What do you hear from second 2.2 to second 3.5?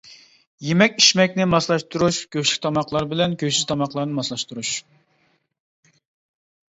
گۆشلۈك تاماقلار بىلەن